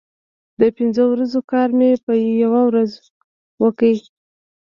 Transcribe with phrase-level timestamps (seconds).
[0.59, 2.11] د پنځو ورځو کار مې په
[2.43, 2.91] یوه ورځ
[3.63, 3.95] وکړ.